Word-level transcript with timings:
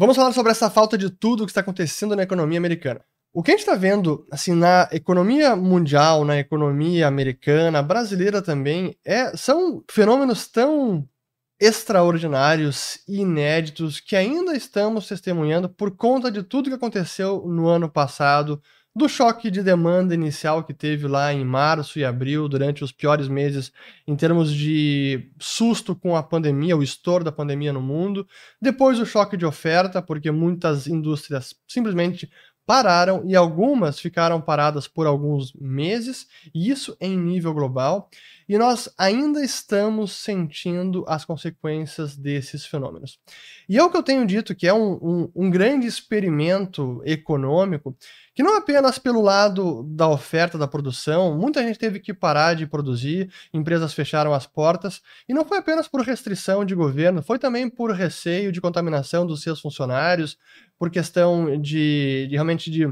Vamos 0.00 0.14
falar 0.14 0.32
sobre 0.32 0.52
essa 0.52 0.70
falta 0.70 0.96
de 0.96 1.10
tudo 1.10 1.44
que 1.44 1.50
está 1.50 1.60
acontecendo 1.60 2.14
na 2.14 2.22
economia 2.22 2.56
americana. 2.56 3.00
O 3.32 3.42
que 3.42 3.50
a 3.50 3.54
gente 3.54 3.62
está 3.62 3.74
vendo, 3.74 4.24
assim, 4.30 4.54
na 4.54 4.88
economia 4.92 5.56
mundial, 5.56 6.24
na 6.24 6.38
economia 6.38 7.08
americana, 7.08 7.82
brasileira 7.82 8.40
também, 8.40 8.96
é, 9.04 9.36
são 9.36 9.82
fenômenos 9.90 10.46
tão 10.46 11.04
extraordinários 11.60 13.00
e 13.08 13.22
inéditos 13.22 13.98
que 13.98 14.14
ainda 14.14 14.56
estamos 14.56 15.08
testemunhando 15.08 15.68
por 15.68 15.90
conta 15.96 16.30
de 16.30 16.44
tudo 16.44 16.68
que 16.68 16.76
aconteceu 16.76 17.44
no 17.48 17.66
ano 17.66 17.90
passado, 17.90 18.62
do 18.98 19.08
choque 19.08 19.50
de 19.50 19.62
demanda 19.62 20.12
inicial 20.14 20.64
que 20.64 20.74
teve 20.74 21.06
lá 21.06 21.32
em 21.32 21.44
março 21.44 21.98
e 21.98 22.04
abril, 22.04 22.48
durante 22.48 22.84
os 22.84 22.92
piores 22.92 23.28
meses 23.28 23.72
em 24.06 24.14
termos 24.14 24.52
de 24.52 25.30
susto 25.38 25.94
com 25.94 26.16
a 26.16 26.22
pandemia, 26.22 26.76
o 26.76 26.82
estouro 26.82 27.24
da 27.24 27.32
pandemia 27.32 27.72
no 27.72 27.80
mundo, 27.80 28.26
depois 28.60 28.98
o 28.98 29.06
choque 29.06 29.36
de 29.36 29.46
oferta, 29.46 30.02
porque 30.02 30.30
muitas 30.30 30.86
indústrias 30.86 31.54
simplesmente 31.66 32.28
pararam 32.66 33.22
e 33.24 33.34
algumas 33.34 33.98
ficaram 33.98 34.42
paradas 34.42 34.86
por 34.86 35.06
alguns 35.06 35.54
meses, 35.54 36.26
e 36.54 36.68
isso 36.68 36.94
em 37.00 37.16
nível 37.16 37.54
global, 37.54 38.10
e 38.48 38.56
nós 38.56 38.88
ainda 38.96 39.44
estamos 39.44 40.12
sentindo 40.12 41.04
as 41.06 41.24
consequências 41.24 42.16
desses 42.16 42.64
fenômenos. 42.64 43.18
E 43.68 43.76
é 43.76 43.82
o 43.82 43.90
que 43.90 43.96
eu 43.96 44.02
tenho 44.02 44.26
dito 44.26 44.54
que 44.54 44.66
é 44.66 44.72
um, 44.72 44.92
um, 44.94 45.32
um 45.34 45.50
grande 45.50 45.86
experimento 45.86 47.02
econômico 47.04 47.96
que 48.34 48.42
não 48.42 48.56
apenas 48.56 49.00
pelo 49.00 49.20
lado 49.20 49.82
da 49.82 50.08
oferta 50.08 50.56
da 50.56 50.68
produção, 50.68 51.36
muita 51.36 51.60
gente 51.60 51.76
teve 51.76 51.98
que 51.98 52.14
parar 52.14 52.54
de 52.54 52.68
produzir, 52.68 53.28
empresas 53.52 53.92
fecharam 53.92 54.32
as 54.32 54.46
portas, 54.46 55.02
e 55.28 55.34
não 55.34 55.44
foi 55.44 55.58
apenas 55.58 55.88
por 55.88 56.02
restrição 56.02 56.64
de 56.64 56.72
governo, 56.72 57.20
foi 57.20 57.36
também 57.36 57.68
por 57.68 57.90
receio 57.90 58.52
de 58.52 58.60
contaminação 58.60 59.26
dos 59.26 59.42
seus 59.42 59.60
funcionários, 59.60 60.38
por 60.78 60.88
questão 60.88 61.60
de, 61.60 62.28
de 62.30 62.36
realmente 62.36 62.70
de 62.70 62.86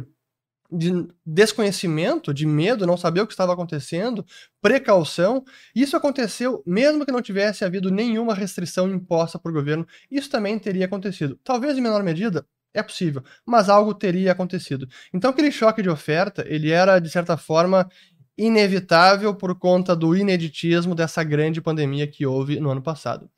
de 0.70 1.06
desconhecimento, 1.24 2.34
de 2.34 2.46
medo, 2.46 2.86
não 2.86 2.96
saber 2.96 3.20
o 3.20 3.26
que 3.26 3.32
estava 3.32 3.52
acontecendo, 3.52 4.24
precaução. 4.60 5.44
Isso 5.74 5.96
aconteceu 5.96 6.62
mesmo 6.66 7.04
que 7.04 7.12
não 7.12 7.22
tivesse 7.22 7.64
havido 7.64 7.90
nenhuma 7.90 8.34
restrição 8.34 8.88
imposta 8.88 9.38
por 9.38 9.52
governo. 9.52 9.86
Isso 10.10 10.30
também 10.30 10.58
teria 10.58 10.86
acontecido. 10.86 11.38
Talvez 11.44 11.76
em 11.76 11.80
menor 11.80 12.02
medida, 12.02 12.46
é 12.74 12.82
possível, 12.82 13.22
mas 13.44 13.68
algo 13.68 13.94
teria 13.94 14.32
acontecido. 14.32 14.86
Então 15.12 15.30
aquele 15.30 15.50
choque 15.50 15.82
de 15.82 15.88
oferta, 15.88 16.44
ele 16.46 16.70
era 16.70 16.98
de 16.98 17.08
certa 17.08 17.36
forma 17.36 17.88
inevitável 18.36 19.34
por 19.34 19.58
conta 19.58 19.96
do 19.96 20.14
ineditismo 20.14 20.94
dessa 20.94 21.24
grande 21.24 21.60
pandemia 21.60 22.06
que 22.06 22.26
houve 22.26 22.60
no 22.60 22.70
ano 22.70 22.82
passado. 22.82 23.30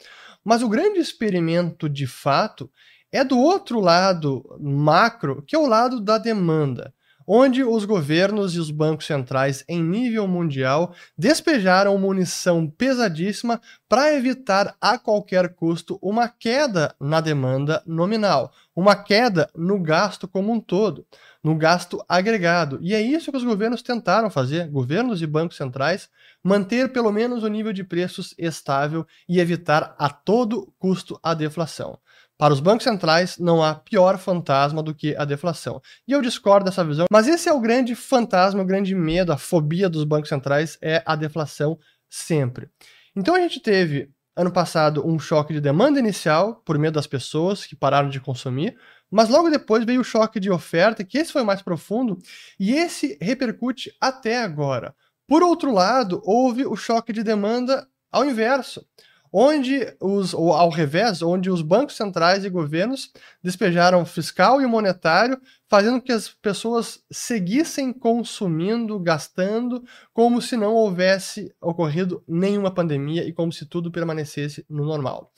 Mas 0.44 0.62
o 0.62 0.68
grande 0.68 0.98
experimento 0.98 1.88
de 1.88 2.06
fato 2.06 2.70
é 3.12 3.22
do 3.22 3.38
outro 3.38 3.80
lado 3.80 4.44
macro, 4.60 5.42
que 5.46 5.54
é 5.54 5.58
o 5.58 5.66
lado 5.66 6.00
da 6.00 6.18
demanda 6.18 6.92
onde 7.30 7.62
os 7.62 7.84
governos 7.84 8.54
e 8.54 8.58
os 8.58 8.70
bancos 8.70 9.04
centrais 9.04 9.62
em 9.68 9.82
nível 9.82 10.26
mundial 10.26 10.94
despejaram 11.16 11.98
munição 11.98 12.66
pesadíssima 12.66 13.60
para 13.86 14.14
evitar 14.14 14.74
a 14.80 14.96
qualquer 14.96 15.50
custo 15.50 15.98
uma 16.00 16.26
queda 16.26 16.94
na 16.98 17.20
demanda 17.20 17.82
nominal, 17.86 18.50
uma 18.74 18.96
queda 18.96 19.50
no 19.54 19.78
gasto 19.78 20.26
como 20.26 20.50
um 20.50 20.58
todo, 20.58 21.04
no 21.44 21.54
gasto 21.54 22.02
agregado. 22.08 22.78
E 22.80 22.94
é 22.94 23.00
isso 23.00 23.30
que 23.30 23.36
os 23.36 23.44
governos 23.44 23.82
tentaram 23.82 24.30
fazer, 24.30 24.66
governos 24.68 25.20
e 25.20 25.26
bancos 25.26 25.58
centrais, 25.58 26.08
manter 26.42 26.92
pelo 26.92 27.12
menos 27.12 27.42
o 27.42 27.48
nível 27.48 27.74
de 27.74 27.84
preços 27.84 28.34
estável 28.38 29.06
e 29.28 29.38
evitar 29.38 29.94
a 29.98 30.08
todo 30.08 30.72
custo 30.78 31.20
a 31.22 31.34
deflação. 31.34 31.98
Para 32.38 32.54
os 32.54 32.60
bancos 32.60 32.84
centrais, 32.84 33.36
não 33.36 33.64
há 33.64 33.74
pior 33.74 34.16
fantasma 34.16 34.80
do 34.80 34.94
que 34.94 35.16
a 35.16 35.24
deflação. 35.24 35.82
E 36.06 36.12
eu 36.12 36.22
discordo 36.22 36.66
dessa 36.66 36.84
visão, 36.84 37.06
mas 37.10 37.26
esse 37.26 37.48
é 37.48 37.52
o 37.52 37.58
grande 37.58 37.96
fantasma, 37.96 38.62
o 38.62 38.64
grande 38.64 38.94
medo, 38.94 39.32
a 39.32 39.36
fobia 39.36 39.88
dos 39.88 40.04
bancos 40.04 40.28
centrais 40.28 40.78
é 40.80 41.02
a 41.04 41.16
deflação 41.16 41.76
sempre. 42.08 42.70
Então 43.16 43.34
a 43.34 43.40
gente 43.40 43.58
teve 43.58 44.08
ano 44.36 44.52
passado 44.52 45.04
um 45.04 45.18
choque 45.18 45.52
de 45.52 45.60
demanda 45.60 45.98
inicial 45.98 46.62
por 46.64 46.78
medo 46.78 46.94
das 46.94 47.08
pessoas 47.08 47.66
que 47.66 47.74
pararam 47.74 48.08
de 48.08 48.20
consumir, 48.20 48.78
mas 49.10 49.28
logo 49.28 49.50
depois 49.50 49.84
veio 49.84 50.02
o 50.02 50.04
choque 50.04 50.38
de 50.38 50.48
oferta, 50.48 51.02
que 51.02 51.18
esse 51.18 51.32
foi 51.32 51.42
mais 51.42 51.60
profundo, 51.60 52.16
e 52.60 52.72
esse 52.72 53.18
repercute 53.20 53.92
até 54.00 54.44
agora. 54.44 54.94
Por 55.26 55.42
outro 55.42 55.74
lado, 55.74 56.22
houve 56.24 56.64
o 56.64 56.76
choque 56.76 57.12
de 57.12 57.24
demanda 57.24 57.84
ao 58.12 58.24
inverso 58.24 58.86
onde 59.32 59.94
os, 60.00 60.34
ou 60.34 60.52
ao 60.52 60.70
revés, 60.70 61.22
onde 61.22 61.50
os 61.50 61.62
bancos 61.62 61.96
centrais 61.96 62.44
e 62.44 62.50
governos 62.50 63.10
despejaram 63.42 64.04
fiscal 64.04 64.60
e 64.60 64.66
monetário, 64.66 65.40
fazendo 65.68 66.00
que 66.00 66.12
as 66.12 66.28
pessoas 66.28 67.02
seguissem 67.10 67.92
consumindo, 67.92 68.98
gastando, 68.98 69.82
como 70.12 70.40
se 70.40 70.56
não 70.56 70.74
houvesse 70.74 71.54
ocorrido 71.60 72.22
nenhuma 72.26 72.72
pandemia 72.72 73.24
e 73.24 73.32
como 73.32 73.52
se 73.52 73.66
tudo 73.66 73.92
permanecesse 73.92 74.64
no 74.68 74.84
normal. 74.84 75.32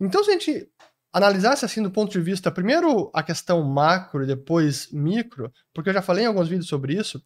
Então, 0.00 0.22
se 0.24 0.30
a 0.30 0.32
gente 0.32 0.68
analisasse 1.12 1.64
assim 1.64 1.82
do 1.82 1.90
ponto 1.90 2.12
de 2.12 2.20
vista, 2.20 2.50
primeiro 2.50 3.10
a 3.12 3.22
questão 3.22 3.62
macro 3.62 4.22
e 4.22 4.26
depois 4.26 4.90
micro, 4.92 5.52
porque 5.74 5.90
eu 5.90 5.94
já 5.94 6.02
falei 6.02 6.24
em 6.24 6.28
alguns 6.28 6.48
vídeos 6.48 6.68
sobre 6.68 6.94
isso, 6.94 7.22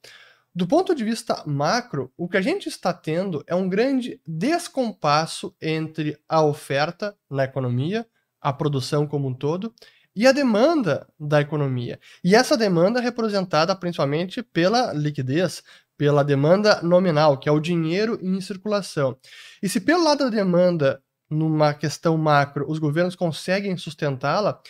do 0.54 0.66
ponto 0.68 0.94
de 0.94 1.02
vista 1.02 1.42
macro, 1.46 2.12
o 2.16 2.28
que 2.28 2.36
a 2.36 2.40
gente 2.40 2.68
está 2.68 2.92
tendo 2.92 3.42
é 3.46 3.54
um 3.54 3.68
grande 3.68 4.20
descompasso 4.24 5.54
entre 5.60 6.16
a 6.28 6.42
oferta 6.42 7.16
na 7.28 7.42
economia, 7.42 8.06
a 8.40 8.52
produção 8.52 9.06
como 9.06 9.26
um 9.26 9.34
todo, 9.34 9.74
e 10.14 10.28
a 10.28 10.32
demanda 10.32 11.08
da 11.18 11.40
economia. 11.40 11.98
E 12.22 12.36
essa 12.36 12.56
demanda 12.56 13.00
é 13.00 13.02
representada 13.02 13.74
principalmente 13.74 14.44
pela 14.44 14.92
liquidez, 14.92 15.60
pela 15.96 16.22
demanda 16.22 16.80
nominal, 16.82 17.36
que 17.36 17.48
é 17.48 17.52
o 17.52 17.58
dinheiro 17.58 18.16
em 18.22 18.40
circulação. 18.40 19.18
E 19.60 19.68
se 19.68 19.80
pelo 19.80 20.04
lado 20.04 20.24
da 20.24 20.30
demanda, 20.30 21.02
numa 21.28 21.74
questão 21.74 22.16
macro, 22.16 22.64
os 22.68 22.78
governos 22.78 23.16
conseguem 23.16 23.76
sustentá-la, 23.76 24.60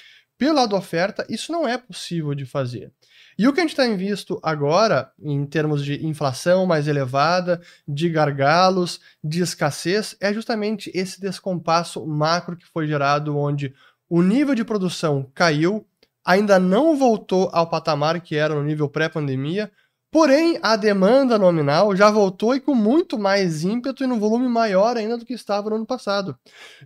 pelo 0.45 0.57
lado 0.57 0.77
oferta, 0.77 1.25
isso 1.27 1.51
não 1.51 1.67
é 1.67 1.79
possível 1.79 2.35
de 2.35 2.45
fazer. 2.45 2.93
E 3.39 3.49
o 3.49 3.53
que 3.55 3.61
a 3.61 3.63
gente 3.63 3.75
tem 3.75 3.97
visto 3.97 4.39
agora, 4.43 5.11
em 5.19 5.47
termos 5.47 5.83
de 5.83 6.07
inflação 6.07 6.67
mais 6.67 6.87
elevada, 6.87 7.63
de 7.89 8.11
gargalos, 8.11 9.01
de 9.25 9.41
escassez, 9.41 10.15
é 10.21 10.35
justamente 10.35 10.91
esse 10.95 11.19
descompasso 11.19 12.07
macro 12.07 12.59
que 12.59 12.67
foi 12.67 12.87
gerado, 12.87 13.35
onde 13.39 13.75
o 14.07 14.21
nível 14.21 14.55
de 14.55 14.63
produção 14.63 15.27
caiu, 15.35 15.87
ainda 16.23 16.59
não 16.59 16.95
voltou 16.95 17.49
ao 17.51 17.71
patamar 17.71 18.21
que 18.21 18.37
era 18.37 18.55
no 18.55 18.63
nível 18.63 18.87
pré-pandemia, 18.87 19.73
Porém, 20.15 20.61
a 20.63 20.77
demanda 20.77 21.37
nominal 21.37 21.97
já 21.97 22.09
voltou 22.09 22.55
e 22.55 22.61
com 22.61 22.73
muito 22.73 23.19
mais 23.19 23.65
ímpeto 23.65 24.05
e 24.05 24.07
num 24.07 24.17
volume 24.17 24.47
maior 24.47 24.97
ainda 24.97 25.19
do 25.19 25.25
que 25.25 25.33
estava 25.33 25.69
no 25.69 25.75
ano 25.75 25.85
passado. 25.85 26.39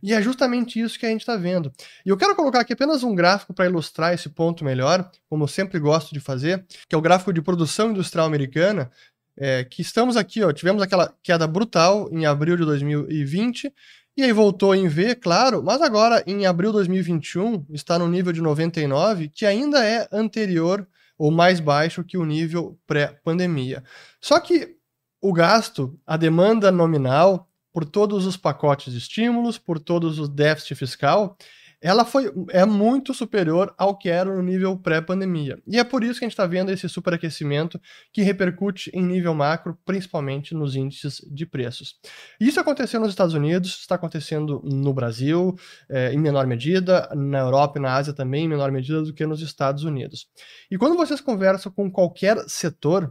E 0.03 0.15
é 0.15 0.23
justamente 0.23 0.81
isso 0.81 0.99
que 0.99 1.05
a 1.05 1.11
gente 1.11 1.21
está 1.21 1.37
vendo. 1.37 1.71
E 2.07 2.09
eu 2.09 2.17
quero 2.17 2.35
colocar 2.35 2.61
aqui 2.61 2.73
apenas 2.73 3.03
um 3.03 3.15
gráfico 3.15 3.53
para 3.53 3.67
ilustrar 3.67 4.15
esse 4.15 4.31
ponto 4.31 4.65
melhor, 4.65 5.11
como 5.29 5.45
eu 5.45 5.47
sempre 5.47 5.79
gosto 5.79 6.15
de 6.15 6.21
fazer, 6.21 6.65
que 6.89 6.95
é 6.95 6.97
o 6.97 7.03
gráfico 7.03 7.31
de 7.31 7.43
produção 7.43 7.91
industrial 7.91 8.25
americana, 8.25 8.91
é, 9.37 9.63
que 9.63 9.83
estamos 9.83 10.17
aqui, 10.17 10.43
ó, 10.43 10.51
tivemos 10.51 10.81
aquela 10.81 11.13
queda 11.23 11.47
brutal 11.47 12.09
em 12.11 12.25
abril 12.25 12.57
de 12.57 12.65
2020, 12.65 13.71
e 14.17 14.23
aí 14.23 14.33
voltou 14.33 14.75
em 14.75 14.89
V, 14.89 15.15
claro, 15.15 15.63
mas 15.63 15.83
agora 15.83 16.25
em 16.27 16.47
abril 16.47 16.71
de 16.71 16.77
2021 16.77 17.67
está 17.75 17.99
no 17.99 18.09
nível 18.09 18.33
de 18.33 18.41
99, 18.41 19.29
que 19.29 19.45
ainda 19.45 19.85
é 19.85 20.09
anterior 20.11 20.89
ou 21.19 21.31
mais 21.31 21.59
baixo 21.59 22.05
que 22.05 22.17
o 22.17 22.25
nível 22.25 22.79
pré-pandemia. 22.87 23.83
Só 24.21 24.39
que 24.39 24.77
o 25.21 25.33
gasto, 25.33 25.99
a 26.07 26.17
demanda 26.17 26.71
nominal, 26.71 27.51
por 27.73 27.85
todos 27.85 28.25
os 28.25 28.37
pacotes 28.37 28.93
de 28.93 28.99
estímulos, 28.99 29.59
por 29.59 29.79
todos 29.79 30.19
os 30.19 30.29
déficit 30.29 30.77
fiscal, 30.77 31.37
ela 31.81 32.05
foi, 32.05 32.33
é 32.51 32.65
muito 32.65 33.15
superior 33.15 33.73
ao 33.79 33.97
que 33.97 34.09
era 34.09 34.35
no 34.35 34.43
nível 34.43 34.77
pré-pandemia. 34.77 35.63
E 35.67 35.79
é 35.79 35.85
por 35.85 36.03
isso 36.03 36.19
que 36.19 36.25
a 36.25 36.29
gente 36.29 36.33
está 36.33 36.47
vendo 36.47 36.73
esse 36.73 36.89
superaquecimento 36.89 37.81
que 38.13 38.23
repercute 38.23 38.91
em 38.93 39.03
nível 39.03 39.33
macro, 39.33 39.79
principalmente 39.85 40.55
nos 40.55 40.75
índices 40.75 41.21
de 41.31 41.47
preços. 41.47 41.95
Isso 42.41 42.59
aconteceu 42.59 42.99
nos 42.99 43.11
Estados 43.11 43.35
Unidos, 43.35 43.79
está 43.81 43.95
acontecendo 43.95 44.61
no 44.65 44.93
Brasil, 44.93 45.55
é, 45.89 46.13
em 46.13 46.19
menor 46.19 46.47
medida, 46.47 47.09
na 47.15 47.39
Europa 47.39 47.79
e 47.79 47.83
na 47.83 47.95
Ásia 47.95 48.13
também, 48.13 48.45
em 48.45 48.49
menor 48.49 48.73
medida 48.73 49.03
do 49.03 49.15
que 49.15 49.25
nos 49.25 49.41
Estados 49.41 49.85
Unidos. 49.85 50.29
E 50.69 50.77
quando 50.77 50.97
vocês 50.97 51.21
conversam 51.21 51.71
com 51.71 51.91
qualquer 51.91 52.39
setor, 52.49 53.09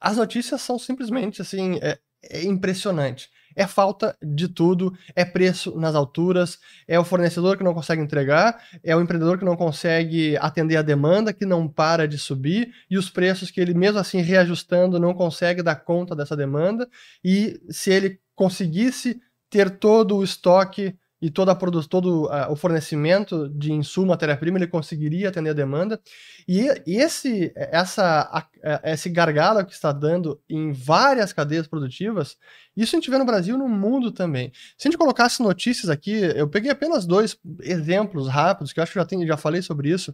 as 0.00 0.16
notícias 0.16 0.62
são 0.62 0.78
simplesmente 0.78 1.42
assim, 1.42 1.78
é, 1.82 1.98
é 2.22 2.42
impressionante. 2.42 3.28
É 3.54 3.66
falta 3.66 4.16
de 4.22 4.48
tudo, 4.48 4.92
é 5.14 5.24
preço 5.24 5.78
nas 5.78 5.94
alturas, 5.94 6.58
é 6.86 6.98
o 6.98 7.04
fornecedor 7.04 7.56
que 7.56 7.64
não 7.64 7.74
consegue 7.74 8.02
entregar, 8.02 8.62
é 8.82 8.96
o 8.96 9.00
empreendedor 9.00 9.38
que 9.38 9.44
não 9.44 9.56
consegue 9.56 10.36
atender 10.38 10.76
a 10.76 10.82
demanda, 10.82 11.32
que 11.32 11.46
não 11.46 11.68
para 11.68 12.06
de 12.06 12.18
subir, 12.18 12.72
e 12.90 12.98
os 12.98 13.10
preços 13.10 13.50
que 13.50 13.60
ele, 13.60 13.74
mesmo 13.74 13.98
assim 13.98 14.20
reajustando, 14.20 14.98
não 14.98 15.14
consegue 15.14 15.62
dar 15.62 15.76
conta 15.76 16.14
dessa 16.14 16.36
demanda. 16.36 16.88
E 17.24 17.60
se 17.70 17.90
ele 17.90 18.20
conseguisse 18.34 19.20
ter 19.50 19.70
todo 19.70 20.16
o 20.16 20.24
estoque 20.24 20.96
e 21.22 21.30
toda 21.30 21.52
a 21.52 21.56
todo 21.88 22.28
o 22.50 22.56
fornecimento 22.56 23.48
de 23.48 23.72
insumo, 23.72 24.08
matéria-prima, 24.08 24.58
ele 24.58 24.66
conseguiria 24.66 25.28
atender 25.28 25.50
a 25.50 25.54
demanda. 25.54 26.00
E, 26.48 26.66
esse, 26.84 27.52
essa, 27.54 28.28
a, 28.32 28.90
esse 28.90 29.08
gargalo 29.08 29.64
que 29.64 29.72
está 29.72 29.92
dando 29.92 30.40
em 30.50 30.72
várias 30.72 31.32
cadeias 31.32 31.68
produtivas, 31.68 32.36
isso 32.76 32.96
a 32.96 32.98
gente 32.98 33.08
vê 33.08 33.18
no 33.18 33.24
Brasil 33.24 33.56
no 33.56 33.68
mundo 33.68 34.10
também. 34.10 34.50
Se 34.76 34.88
a 34.88 34.90
gente 34.90 34.98
colocasse 34.98 35.40
notícias 35.40 35.88
aqui, 35.88 36.10
eu 36.10 36.48
peguei 36.48 36.72
apenas 36.72 37.06
dois 37.06 37.38
exemplos 37.60 38.26
rápidos, 38.26 38.72
que 38.72 38.80
eu 38.80 38.82
acho 38.82 38.92
que 38.92 38.98
já, 38.98 39.04
tem, 39.04 39.24
já 39.24 39.36
falei 39.36 39.62
sobre 39.62 39.90
isso. 39.90 40.12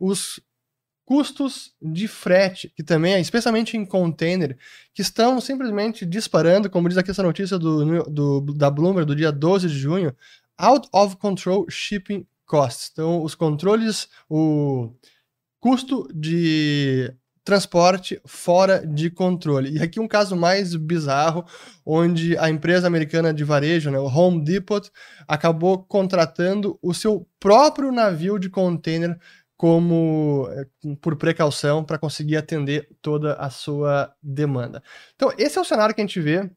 Os 0.00 0.40
custos 1.10 1.74
de 1.82 2.06
frete, 2.06 2.72
que 2.76 2.84
também 2.84 3.14
é, 3.14 3.20
especialmente 3.20 3.76
em 3.76 3.84
container, 3.84 4.56
que 4.94 5.02
estão 5.02 5.40
simplesmente 5.40 6.06
disparando, 6.06 6.70
como 6.70 6.88
diz 6.88 6.96
aqui 6.96 7.10
essa 7.10 7.20
notícia 7.20 7.58
do, 7.58 8.04
do, 8.04 8.40
da 8.54 8.70
Bloomberg 8.70 9.08
do 9.08 9.16
dia 9.16 9.32
12 9.32 9.66
de 9.66 9.76
junho, 9.76 10.14
out 10.60 10.88
of 10.92 11.16
control 11.16 11.66
shipping 11.68 12.26
costs. 12.46 12.90
Então, 12.92 13.22
os 13.22 13.34
controles, 13.34 14.08
o 14.28 14.90
custo 15.60 16.08
de 16.14 17.14
transporte 17.44 18.20
fora 18.26 18.86
de 18.86 19.10
controle. 19.10 19.76
E 19.76 19.82
aqui 19.82 19.98
um 19.98 20.06
caso 20.06 20.36
mais 20.36 20.74
bizarro, 20.74 21.44
onde 21.84 22.36
a 22.38 22.50
empresa 22.50 22.86
americana 22.86 23.32
de 23.32 23.42
varejo, 23.44 23.90
né, 23.90 23.98
o 23.98 24.06
Home 24.06 24.44
Depot, 24.44 24.88
acabou 25.26 25.82
contratando 25.82 26.78
o 26.82 26.92
seu 26.92 27.26
próprio 27.38 27.90
navio 27.90 28.38
de 28.38 28.50
container 28.50 29.18
como 29.56 30.48
eh, 30.52 30.66
por 31.02 31.16
precaução 31.16 31.84
para 31.84 31.98
conseguir 31.98 32.36
atender 32.36 32.88
toda 33.02 33.34
a 33.34 33.50
sua 33.50 34.14
demanda. 34.22 34.82
Então, 35.14 35.32
esse 35.36 35.58
é 35.58 35.60
o 35.60 35.64
cenário 35.64 35.94
que 35.94 36.00
a 36.00 36.04
gente 36.04 36.20
vê. 36.20 36.50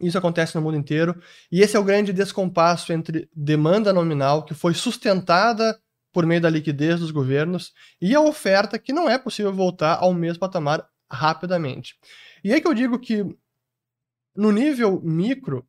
Isso 0.00 0.18
acontece 0.18 0.54
no 0.54 0.62
mundo 0.62 0.76
inteiro. 0.76 1.20
E 1.50 1.60
esse 1.60 1.76
é 1.76 1.80
o 1.80 1.84
grande 1.84 2.12
descompasso 2.12 2.92
entre 2.92 3.28
demanda 3.34 3.92
nominal, 3.92 4.44
que 4.44 4.54
foi 4.54 4.74
sustentada 4.74 5.78
por 6.12 6.26
meio 6.26 6.40
da 6.40 6.50
liquidez 6.50 7.00
dos 7.00 7.10
governos, 7.10 7.72
e 8.00 8.14
a 8.14 8.20
oferta, 8.20 8.78
que 8.78 8.92
não 8.92 9.08
é 9.08 9.18
possível 9.18 9.52
voltar 9.52 9.94
ao 9.94 10.12
mesmo 10.12 10.40
patamar 10.40 10.86
rapidamente. 11.10 11.94
E 12.44 12.52
aí 12.52 12.60
que 12.60 12.68
eu 12.68 12.74
digo 12.74 12.98
que, 12.98 13.24
no 14.36 14.52
nível 14.52 15.00
micro, 15.02 15.66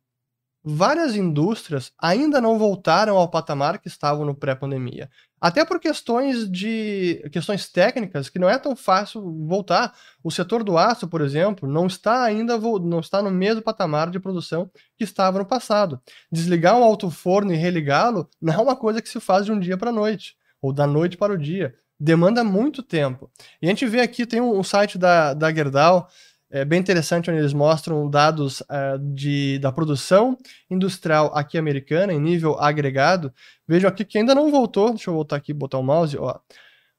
várias 0.64 1.14
indústrias 1.14 1.92
ainda 2.00 2.40
não 2.40 2.58
voltaram 2.58 3.18
ao 3.18 3.28
patamar 3.28 3.78
que 3.78 3.88
estavam 3.88 4.24
no 4.24 4.34
pré-pandemia. 4.34 5.10
Até 5.38 5.62
por 5.62 5.78
questões 5.78 6.50
de 6.50 7.22
questões 7.30 7.68
técnicas 7.68 8.30
que 8.30 8.38
não 8.38 8.48
é 8.48 8.58
tão 8.58 8.74
fácil 8.74 9.20
voltar. 9.46 9.94
O 10.22 10.30
setor 10.30 10.64
do 10.64 10.78
aço, 10.78 11.06
por 11.06 11.20
exemplo, 11.20 11.68
não 11.68 11.86
está 11.86 12.24
ainda 12.24 12.56
não 12.56 13.00
está 13.00 13.20
no 13.20 13.30
mesmo 13.30 13.60
patamar 13.60 14.10
de 14.10 14.18
produção 14.18 14.70
que 14.96 15.04
estava 15.04 15.38
no 15.38 15.44
passado. 15.44 16.00
Desligar 16.32 16.78
um 16.78 16.82
alto 16.82 17.10
forno 17.10 17.52
e 17.52 17.56
religá-lo 17.56 18.26
não 18.40 18.54
é 18.54 18.58
uma 18.58 18.74
coisa 18.74 19.02
que 19.02 19.08
se 19.08 19.20
faz 19.20 19.44
de 19.44 19.52
um 19.52 19.60
dia 19.60 19.76
para 19.76 19.90
a 19.90 19.92
noite 19.92 20.34
ou 20.62 20.72
da 20.72 20.86
noite 20.86 21.18
para 21.18 21.34
o 21.34 21.38
dia. 21.38 21.74
Demanda 22.00 22.42
muito 22.42 22.82
tempo. 22.82 23.30
E 23.60 23.66
a 23.66 23.68
gente 23.68 23.84
vê 23.84 24.00
aqui 24.00 24.24
tem 24.24 24.40
um, 24.40 24.58
um 24.58 24.64
site 24.64 24.96
da 24.96 25.34
da 25.34 25.52
Gerdau 25.52 26.08
é 26.54 26.64
bem 26.64 26.78
interessante 26.78 27.28
onde 27.28 27.40
eles 27.40 27.52
mostram 27.52 28.08
dados 28.08 28.60
uh, 28.60 28.96
de, 29.12 29.58
da 29.58 29.72
produção 29.72 30.38
industrial 30.70 31.32
aqui 31.34 31.58
americana 31.58 32.12
em 32.12 32.20
nível 32.20 32.56
agregado. 32.60 33.34
Vejam 33.66 33.88
aqui 33.90 34.04
que 34.04 34.18
ainda 34.18 34.36
não 34.36 34.52
voltou. 34.52 34.90
Deixa 34.90 35.10
eu 35.10 35.14
voltar 35.14 35.34
aqui 35.34 35.50
e 35.50 35.54
botar 35.54 35.78
o 35.78 35.82
mouse. 35.82 36.16
Ó. 36.16 36.38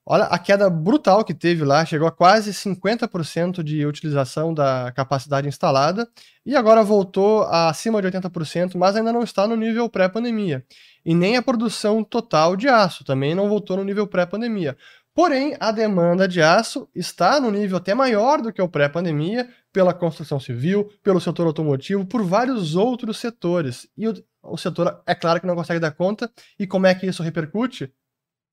Olha 0.06 0.26
a 0.26 0.38
queda 0.38 0.70
brutal 0.70 1.24
que 1.24 1.34
teve 1.34 1.64
lá, 1.64 1.86
chegou 1.86 2.06
a 2.06 2.12
quase 2.12 2.52
50% 2.52 3.64
de 3.64 3.86
utilização 3.86 4.54
da 4.54 4.92
capacidade 4.94 5.48
instalada 5.48 6.08
e 6.46 6.54
agora 6.54 6.84
voltou 6.84 7.44
acima 7.44 8.02
de 8.02 8.10
80%, 8.10 8.76
mas 8.76 8.98
ainda 8.98 9.14
não 9.14 9.24
está 9.24 9.48
no 9.48 9.56
nível 9.56 9.90
pré-pandemia. 9.90 10.66
E 11.06 11.16
nem 11.16 11.38
a 11.38 11.42
produção 11.42 12.04
total 12.04 12.58
de 12.58 12.68
aço 12.68 13.06
também 13.06 13.34
não 13.34 13.48
voltou 13.48 13.78
no 13.78 13.86
nível 13.86 14.06
pré-pandemia. 14.06 14.76
Porém, 15.16 15.56
a 15.62 15.72
demanda 15.72 16.28
de 16.28 16.42
aço 16.42 16.90
está 16.94 17.40
no 17.40 17.50
nível 17.50 17.78
até 17.78 17.96
maior 17.96 18.42
do 18.42 18.52
que 18.52 18.62
o 18.62 18.68
pré-pandemia, 18.68 19.50
pela 19.72 19.94
construção 19.94 20.42
civil, 20.42 20.92
pelo 21.02 21.22
setor 21.22 21.48
automotivo, 21.48 22.06
por 22.06 22.22
vários 22.22 22.76
outros 22.76 23.18
setores. 23.18 23.90
E 23.98 24.10
o, 24.10 24.14
o 24.44 24.58
setor, 24.58 25.02
é 25.08 25.16
claro 25.16 25.40
que 25.40 25.48
não 25.48 25.56
consegue 25.56 25.80
dar 25.80 25.92
conta. 25.92 26.30
E 26.60 26.68
como 26.68 26.86
é 26.86 26.94
que 26.94 27.08
isso 27.08 27.24
repercute? 27.24 27.94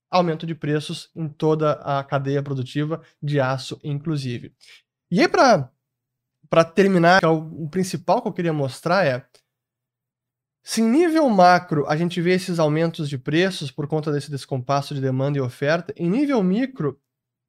Aumento 0.09 0.47
de 0.47 0.55
preços 0.55 1.11
em 1.17 1.29
toda 1.29 1.73
a 1.73 2.05
cadeia 2.05 2.41
produtiva 2.41 3.03
de 3.21 3.41
aço, 3.41 3.81
inclusive. 3.83 4.55
E 5.11 5.21
aí, 5.21 5.27
para 5.27 6.65
terminar, 6.65 7.25
é 7.25 7.27
o, 7.27 7.65
o 7.65 7.69
principal 7.69 8.23
que 8.23 8.29
eu 8.29 8.33
queria 8.33 8.53
mostrar 8.53 9.05
é 9.05 9.27
se 10.63 10.81
em 10.81 10.89
nível 10.89 11.29
macro 11.29 11.85
a 11.89 11.97
gente 11.97 12.21
vê 12.21 12.33
esses 12.33 12.59
aumentos 12.59 13.09
de 13.09 13.19
preços 13.19 13.71
por 13.71 13.87
conta 13.89 14.13
desse 14.13 14.31
descompasso 14.31 14.95
de 14.95 15.01
demanda 15.01 15.39
e 15.39 15.41
oferta, 15.41 15.93
em 15.97 16.09
nível 16.09 16.43
micro, 16.43 16.99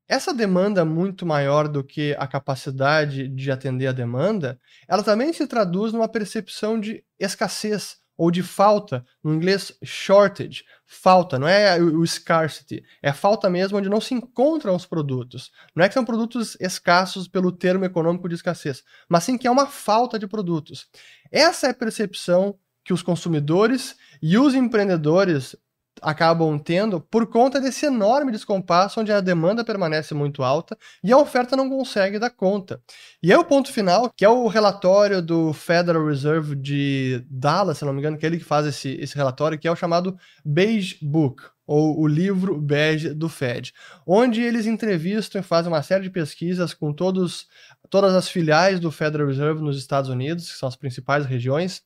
essa 0.08 0.34
demanda 0.34 0.84
muito 0.84 1.26
maior 1.26 1.68
do 1.68 1.84
que 1.84 2.16
a 2.20 2.28
capacidade 2.28 3.28
de 3.28 3.52
atender 3.52 3.88
a 3.88 3.94
demanda, 3.94 4.60
ela 4.88 5.04
também 5.04 5.32
se 5.32 5.48
traduz 5.48 5.94
numa 5.94 6.10
percepção 6.10 6.80
de 6.80 7.04
escassez 7.20 8.04
ou 8.18 8.30
de 8.30 8.44
falta, 8.44 9.04
no 9.24 9.34
inglês 9.34 9.76
shortage, 9.84 10.64
falta, 10.86 11.40
não 11.40 11.48
é 11.48 11.82
o 11.82 12.06
scarcity, 12.06 12.84
é 13.02 13.12
falta 13.12 13.50
mesmo 13.50 13.78
onde 13.78 13.90
não 13.90 14.00
se 14.00 14.14
encontram 14.14 14.76
os 14.76 14.86
produtos. 14.86 15.52
Não 15.76 15.84
é 15.84 15.88
que 15.88 15.96
são 15.96 16.06
produtos 16.06 16.56
escassos 16.60 17.28
pelo 17.28 17.52
termo 17.52 17.86
econômico 17.86 18.30
de 18.30 18.36
escassez, 18.36 18.84
mas 19.10 19.24
sim 19.24 19.38
que 19.38 19.48
é 19.48 19.52
uma 19.52 19.66
falta 19.66 20.20
de 20.20 20.28
produtos. 20.28 20.88
Essa 21.32 21.68
é 21.68 21.70
a 21.72 21.74
percepção 21.74 22.56
que 22.84 22.94
os 22.94 23.02
consumidores 23.02 23.96
e 24.22 24.38
os 24.38 24.54
empreendedores 24.54 25.56
acabam 26.02 26.60
tendo 26.60 27.00
por 27.00 27.28
conta 27.28 27.60
desse 27.60 27.86
enorme 27.86 28.32
descompasso 28.32 29.00
onde 29.00 29.12
a 29.12 29.22
demanda 29.22 29.64
permanece 29.64 30.14
muito 30.14 30.44
alta 30.44 30.78
e 31.04 31.12
a 31.12 31.18
oferta 31.18 31.56
não 31.56 31.70
consegue 31.70 32.20
dar 32.20 32.30
conta. 32.30 32.82
E 33.22 33.32
aí 33.32 33.38
o 33.38 33.46
ponto 33.46 33.72
final, 33.72 34.12
que 34.16 34.26
é 34.26 34.30
o 34.30 34.48
relatório 34.48 35.22
do 35.22 35.54
Federal 35.54 36.06
Reserve 36.06 36.56
de 36.56 37.26
Dallas, 37.30 37.78
se 37.78 37.86
não 37.86 37.94
me 37.94 38.00
engano, 38.00 38.18
que 38.18 38.26
é 38.26 38.30
ele 38.30 38.38
que 38.38 38.44
faz 38.44 38.66
esse, 38.66 38.90
esse 39.00 39.16
relatório, 39.16 39.58
que 39.58 39.68
é 39.68 39.72
o 39.72 39.76
chamado 39.76 40.18
Beige 40.44 40.98
Book, 41.02 41.44
ou 41.66 42.00
o 42.00 42.08
livro 42.08 42.60
bege 42.60 43.14
do 43.14 43.30
Fed, 43.30 43.74
onde 44.06 44.42
eles 44.42 44.66
entrevistam 44.66 45.40
e 45.40 45.44
fazem 45.44 45.72
uma 45.72 45.82
série 45.82 46.04
de 46.04 46.10
pesquisas 46.10 46.74
com 46.74 46.92
todos, 46.92 47.48
todas 47.90 48.14
as 48.14 48.28
filiais 48.28 48.80
do 48.80 48.92
Federal 48.92 49.28
Reserve 49.28 49.62
nos 49.62 49.78
Estados 49.78 50.10
Unidos, 50.10 50.52
que 50.52 50.58
são 50.58 50.68
as 50.68 50.76
principais 50.76 51.26
regiões, 51.26 51.82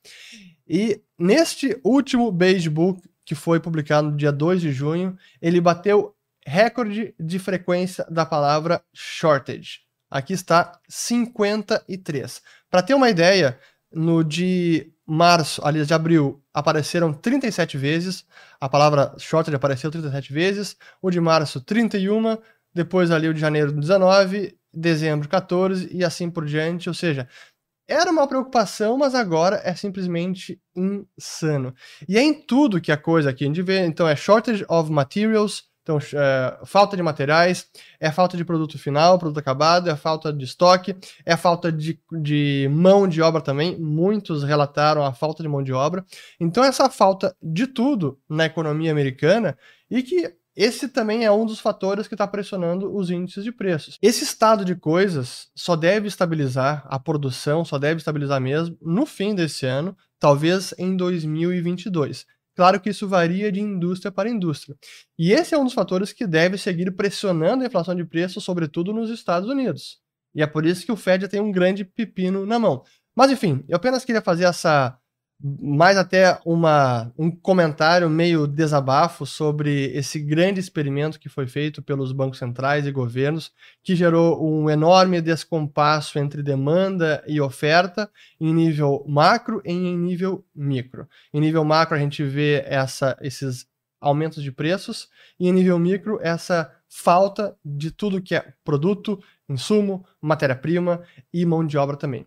e 0.68 1.00
neste 1.18 1.80
último 1.82 2.30
Beige 2.30 2.68
Book, 2.68 3.02
que 3.24 3.34
foi 3.34 3.58
publicado 3.60 4.10
no 4.10 4.16
dia 4.16 4.32
2 4.32 4.60
de 4.60 4.72
junho, 4.72 5.16
ele 5.40 5.60
bateu 5.60 6.14
recorde 6.46 7.14
de 7.18 7.38
frequência 7.38 8.04
da 8.08 8.24
palavra 8.24 8.82
shortage. 8.94 9.80
Aqui 10.10 10.32
está 10.32 10.80
53. 10.88 12.42
Para 12.70 12.82
ter 12.82 12.94
uma 12.94 13.10
ideia, 13.10 13.58
no 13.92 14.22
de 14.22 14.90
março, 15.06 15.60
aliás, 15.64 15.88
de 15.88 15.94
abril, 15.94 16.42
apareceram 16.52 17.12
37 17.12 17.76
vezes, 17.76 18.24
a 18.60 18.68
palavra 18.68 19.14
shortage 19.18 19.56
apareceu 19.56 19.90
37 19.90 20.32
vezes, 20.32 20.76
o 21.00 21.10
de 21.10 21.20
março 21.20 21.60
31, 21.60 22.38
depois 22.74 23.10
ali 23.10 23.28
o 23.28 23.34
de 23.34 23.40
janeiro 23.40 23.72
19, 23.72 24.58
dezembro 24.72 25.28
14 25.28 25.88
e 25.90 26.04
assim 26.04 26.30
por 26.30 26.44
diante, 26.44 26.88
ou 26.88 26.94
seja, 26.94 27.28
era 27.88 28.10
uma 28.10 28.28
preocupação, 28.28 28.98
mas 28.98 29.14
agora 29.14 29.60
é 29.64 29.74
simplesmente 29.74 30.60
insano. 30.76 31.74
E 32.06 32.18
é 32.18 32.22
em 32.22 32.34
tudo 32.34 32.80
que 32.80 32.92
a 32.92 32.96
coisa 32.96 33.30
aqui, 33.30 33.44
a 33.44 33.46
gente 33.46 33.62
vê, 33.62 33.86
então 33.86 34.06
é 34.06 34.14
shortage 34.14 34.64
of 34.68 34.92
materials, 34.92 35.64
então 35.82 35.96
é, 35.96 36.58
falta 36.66 36.94
de 36.98 37.02
materiais, 37.02 37.66
é 37.98 38.10
falta 38.12 38.36
de 38.36 38.44
produto 38.44 38.78
final, 38.78 39.18
produto 39.18 39.38
acabado, 39.38 39.88
é 39.88 39.96
falta 39.96 40.30
de 40.30 40.44
estoque, 40.44 40.94
é 41.24 41.34
falta 41.34 41.72
de, 41.72 41.98
de 42.20 42.68
mão 42.70 43.08
de 43.08 43.22
obra 43.22 43.40
também, 43.40 43.74
muitos 43.80 44.44
relataram 44.44 45.02
a 45.02 45.14
falta 45.14 45.42
de 45.42 45.48
mão 45.48 45.62
de 45.62 45.72
obra. 45.72 46.04
Então 46.38 46.62
essa 46.62 46.90
falta 46.90 47.34
de 47.42 47.66
tudo 47.66 48.20
na 48.28 48.44
economia 48.44 48.92
americana 48.92 49.56
e 49.90 50.02
que 50.02 50.30
esse 50.60 50.88
também 50.88 51.24
é 51.24 51.30
um 51.30 51.46
dos 51.46 51.60
fatores 51.60 52.08
que 52.08 52.14
está 52.14 52.26
pressionando 52.26 52.92
os 52.92 53.10
índices 53.10 53.44
de 53.44 53.52
preços. 53.52 53.96
Esse 54.02 54.24
estado 54.24 54.64
de 54.64 54.74
coisas 54.74 55.48
só 55.54 55.76
deve 55.76 56.08
estabilizar 56.08 56.84
a 56.88 56.98
produção, 56.98 57.64
só 57.64 57.78
deve 57.78 57.98
estabilizar 57.98 58.40
mesmo 58.40 58.76
no 58.82 59.06
fim 59.06 59.36
desse 59.36 59.64
ano, 59.66 59.96
talvez 60.18 60.74
em 60.76 60.96
2022. 60.96 62.26
Claro 62.56 62.80
que 62.80 62.90
isso 62.90 63.06
varia 63.06 63.52
de 63.52 63.60
indústria 63.60 64.10
para 64.10 64.28
indústria. 64.28 64.76
E 65.16 65.30
esse 65.30 65.54
é 65.54 65.58
um 65.58 65.62
dos 65.62 65.74
fatores 65.74 66.12
que 66.12 66.26
deve 66.26 66.58
seguir 66.58 66.90
pressionando 66.90 67.62
a 67.62 67.68
inflação 67.68 67.94
de 67.94 68.04
preços, 68.04 68.42
sobretudo 68.42 68.92
nos 68.92 69.10
Estados 69.10 69.48
Unidos. 69.48 70.00
E 70.34 70.42
é 70.42 70.46
por 70.46 70.66
isso 70.66 70.84
que 70.84 70.90
o 70.90 70.96
Fed 70.96 71.28
tem 71.28 71.40
um 71.40 71.52
grande 71.52 71.84
pepino 71.84 72.44
na 72.44 72.58
mão. 72.58 72.82
Mas 73.14 73.30
enfim, 73.30 73.64
eu 73.68 73.76
apenas 73.76 74.04
queria 74.04 74.20
fazer 74.20 74.42
essa 74.42 74.98
mais 75.40 75.96
até 75.96 76.40
uma, 76.44 77.12
um 77.16 77.30
comentário 77.30 78.10
meio 78.10 78.46
desabafo 78.46 79.24
sobre 79.24 79.86
esse 79.96 80.18
grande 80.18 80.58
experimento 80.58 81.18
que 81.18 81.28
foi 81.28 81.46
feito 81.46 81.80
pelos 81.80 82.10
bancos 82.10 82.38
centrais 82.38 82.86
e 82.86 82.90
governos, 82.90 83.52
que 83.82 83.94
gerou 83.94 84.44
um 84.44 84.68
enorme 84.68 85.20
descompasso 85.20 86.18
entre 86.18 86.42
demanda 86.42 87.22
e 87.26 87.40
oferta 87.40 88.10
em 88.40 88.52
nível 88.52 89.04
macro 89.06 89.62
e 89.64 89.70
em 89.70 89.96
nível 89.96 90.44
micro. 90.54 91.08
Em 91.32 91.40
nível 91.40 91.64
macro, 91.64 91.96
a 91.96 92.00
gente 92.00 92.24
vê 92.24 92.64
essa, 92.66 93.16
esses 93.20 93.66
aumentos 94.00 94.42
de 94.42 94.50
preços, 94.50 95.08
e 95.38 95.48
em 95.48 95.52
nível 95.52 95.78
micro, 95.78 96.18
essa 96.20 96.72
falta 96.88 97.56
de 97.64 97.92
tudo 97.92 98.22
que 98.22 98.34
é 98.34 98.54
produto, 98.64 99.22
insumo, 99.48 100.04
matéria-prima 100.20 101.02
e 101.32 101.44
mão 101.46 101.64
de 101.64 101.78
obra 101.78 101.96
também. 101.96 102.26